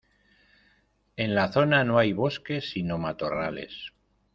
[1.15, 3.93] En la zona no hay bosques, sino matorrales.